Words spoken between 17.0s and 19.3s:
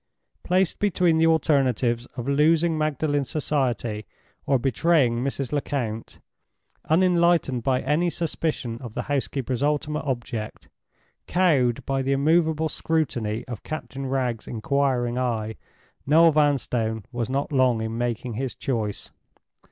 was not long in making his choice.